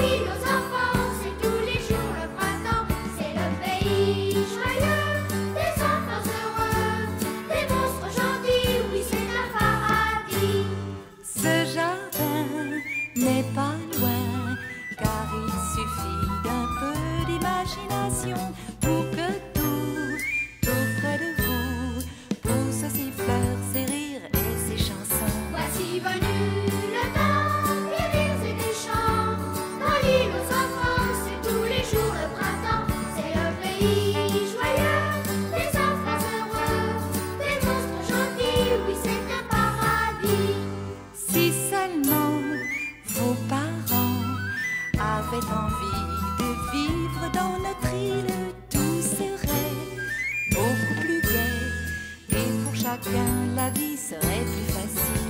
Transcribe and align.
Oui, 0.00 0.20
nos 0.20 0.40
enfants, 0.56 1.10
c'est 1.22 1.36
tous 1.42 1.60
les 1.66 1.80
jours 1.86 2.12
le 2.20 2.26
printemps, 2.36 2.86
c'est 3.18 3.34
le 3.34 3.46
pays 3.62 4.32
joyeux, 4.32 5.12
des 5.54 5.74
enfants 5.82 6.24
heureux, 6.40 7.00
des 7.50 7.64
monstres 7.72 8.10
gentils, 8.18 8.80
oui 8.92 9.02
c'est 9.10 9.28
un 9.42 9.48
paradis. 9.58 10.64
Ce 11.22 11.54
jardin 11.74 12.42
n'est 13.16 13.46
pas 13.54 13.74
loin, 13.98 14.56
car 14.98 15.26
il 15.46 15.52
suffit 15.74 16.24
d'un 16.44 16.66
peu 16.80 16.96
d'imagination. 17.26 18.40
avait 45.00 45.46
envie 45.46 46.02
de 46.38 46.72
vivre 46.72 47.30
dans 47.32 47.58
notre 47.58 47.94
île, 47.94 48.34
tout 48.68 49.00
serait 49.00 49.74
beaucoup 50.50 51.00
plus 51.00 51.22
gai. 51.22 52.38
Et 52.38 52.64
pour 52.64 52.74
chacun, 52.74 53.54
la 53.56 53.70
vie 53.70 53.96
serait 53.96 54.44
plus 54.44 54.72
facile. 54.72 55.20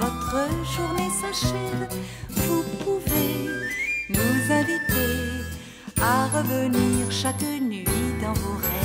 votre 0.00 0.48
journée 0.74 1.10
s'achève, 1.10 1.88
vous 2.30 2.62
pouvez 2.82 3.48
nous 4.08 4.52
inviter 4.52 5.44
à 6.00 6.26
revenir 6.28 7.10
chaque 7.10 7.42
nuit 7.42 7.84
dans 8.22 8.32
vos 8.32 8.56
rêves. 8.56 8.80